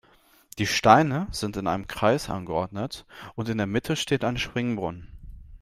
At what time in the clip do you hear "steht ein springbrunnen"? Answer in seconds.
3.95-5.09